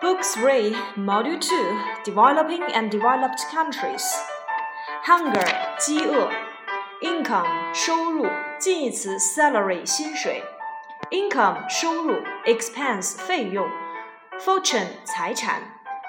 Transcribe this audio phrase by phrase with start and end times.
[0.00, 1.56] Book 3, Module 2,
[2.04, 4.02] Developing and Developed Countries.
[5.04, 5.46] Hunger,
[5.78, 6.28] 饥饿。
[7.00, 8.26] Income, 收入，
[8.58, 10.44] 近义词 salary, 薪水。
[11.10, 13.68] Income, 收入；expense, 费用；
[14.38, 15.62] fortune, 财产。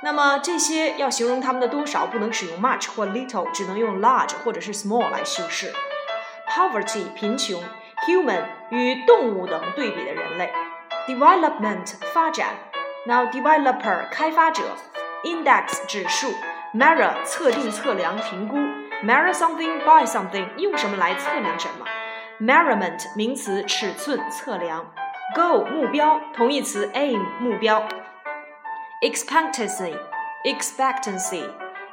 [0.04, 5.74] 那么这些要形容它们的多少，不能使用 much 或 little，只能用 large 或者是 small 来修饰。
[6.50, 7.62] Poverty, 贫穷；
[8.08, 10.50] human, 与动物等对比的人类；
[11.08, 12.50] development, 发展。
[13.08, 14.64] Now developer, 开发者；
[15.24, 16.34] index, 指数；
[16.74, 18.58] measure, 测定、测量、评估。
[19.06, 21.86] Measure something by something，用什么来测量什么？
[22.40, 24.94] Measurement 名词，尺寸、测量。
[25.36, 27.88] Goal 目标，同义词 aim 目标。
[29.02, 29.98] Expectancy
[30.46, 31.44] expectancy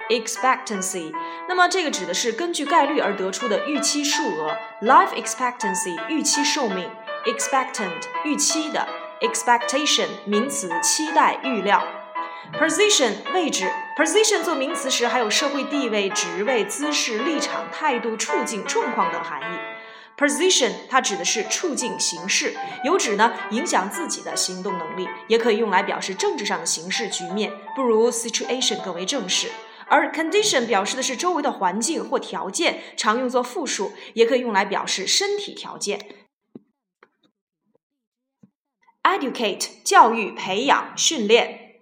[0.08, 1.12] expectancy，
[1.48, 4.56] 那么这个指的是根据概率而得出的预期数额。
[4.80, 6.88] Life expectancy 预期寿命。
[7.26, 8.88] Expectant 预期的。
[9.21, 11.81] Expectation 名词，期待、预料。
[12.59, 13.65] Position 位置
[13.97, 19.57] ，position 做名词时还有社会地位、职位、姿势、立场、态度、处境、状况等含义。
[20.17, 29.49] Position 它指的是处境、形式，有指呢影响自己的行动能力，也可以用来表示政治上的形式、局面，不如 situation 更为正式。
[29.87, 35.99] 而 condition 表示的是周围的环境或条件，常用作复数，也可以用来表示身体条件。
[39.05, 41.75] Educate 教育、培养、训练。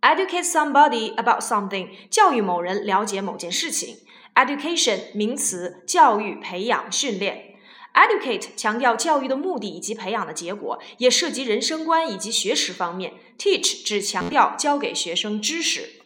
[0.00, 3.96] Educate somebody about something，教育某人了解某件事情。
[4.36, 7.56] Education 名词，教育、培养、训练。
[7.94, 13.14] Educate 强调教育的目的以及培养的结果，也涉及人生观以及学识方面。
[13.36, 16.00] Teach 只强调教给学生知识。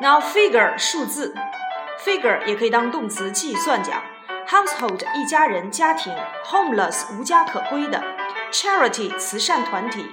[0.00, 1.34] Now figure 数字
[2.04, 4.00] ，figure 也可以当动词计算讲。
[4.47, 6.15] Household 一家人、家庭。
[6.45, 8.03] Homeless 无家可归的。
[8.51, 10.05] Charity 慈善团体。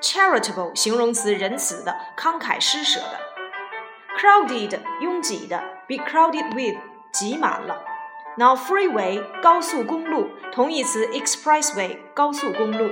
[0.00, 3.20] charitable 形容词，仁慈的，慷慨施舍的。
[4.18, 5.58] crowded 拥挤的，
[5.88, 6.78] be crowded with
[7.10, 7.82] 挤满了。
[8.36, 12.90] Now freeway 高速公路，同义词 expressway 高速公路。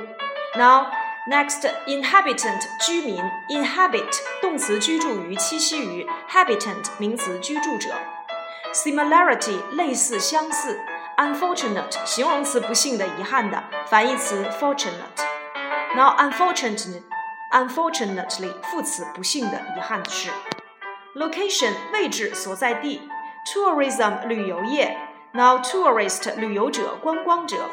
[0.56, 0.86] Now
[1.28, 4.10] next inhabitant 居民，inhabit
[4.41, 7.91] 动词居住于、栖息于，habitant 名词居住者。
[8.76, 10.80] Similarity 类似、相似。
[11.16, 17.03] Unfortunate 形容词不幸的、遗憾的，反义词 fortunate。Now, unfortunately,
[17.53, 20.30] unfortunately，副词不幸的、遗憾的是。
[21.14, 23.08] Location 位置、所在地。
[23.47, 24.97] Tourism 旅游业。
[25.32, 27.69] Now, tourist 旅游者、观光者。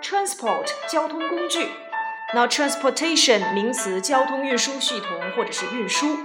[0.00, 1.70] Transport 交通工具。
[2.32, 6.18] Now, transportation 名词，交通运输系统或者是运输。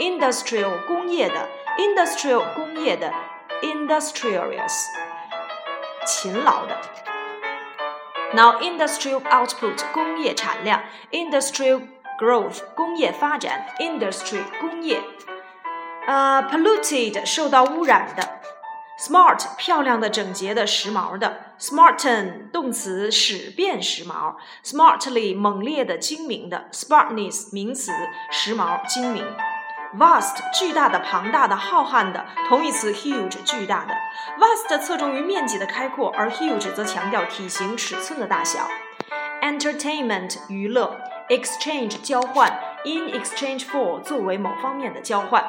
[0.00, 1.48] Industrial 工业的。
[1.78, 3.12] Industrial 工业的。
[3.62, 4.86] Industrious
[6.06, 6.80] 勤劳的。
[8.32, 11.82] Now industrial output 工业产量，industrial
[12.18, 15.02] growth 工业发展，industry 工业。
[16.06, 18.40] 呃，polluted 受到污染的，
[18.98, 27.92] smart 漂亮的、整洁的、时髦的，smarten 动词使变时髦，smartly 猛烈的、精明的，smartness 名词
[28.30, 29.26] 时髦、精明。
[29.96, 33.94] Vast 巨大的、庞大的、浩瀚的，同义词 huge 巨大的。
[34.38, 38.68] Vast 侧重于面积的开阔，而 huge 则强调体型、尺寸的大小。
[39.42, 40.96] Entertainment 娱乐，
[41.28, 42.52] exchange 交换，
[42.84, 45.44] in exchange for 作为某方面的交换。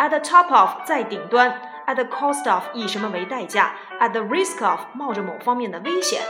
[0.00, 6.22] At the top of 在顶端，at the cost of 以什么为代价，at the risk of 冒着某方面的危险。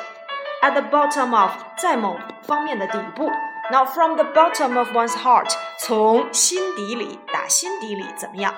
[0.60, 3.30] At the bottom of 在某方面的底部。
[3.70, 5.52] Now from the bottom of one's heart，
[5.82, 8.54] 从心底里打心底里怎么样？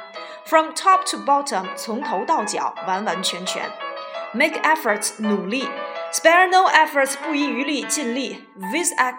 [0.47, 3.71] From top to bottom，从头到脚完完全全。
[4.33, 5.69] Make efforts，努力。
[6.13, 8.49] Spare no efforts，不遗余力，尽力。
[8.57, 9.15] With a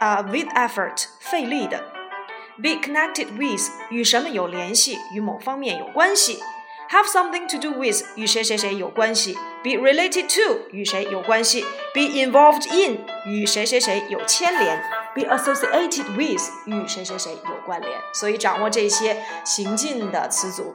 [0.00, 1.84] 啊、uh,，with effort，费力的。
[2.56, 6.40] Be connected with，与什么有联系，与某方面有关系。
[6.90, 9.38] Have something to do with，与谁谁谁有关系。
[9.62, 11.64] Be related to，与谁有关系。
[11.94, 14.95] Be involved in，与谁谁谁有牵连。
[15.17, 20.71] Be associated with 与谁谁谁有关联，所以掌握这些行进的词组。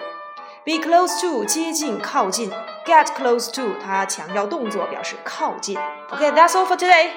[0.64, 2.50] be close to 接近、靠近
[2.84, 5.78] ，get close to 它强调动作，表示靠近。
[6.10, 7.10] OK，that's、all for today.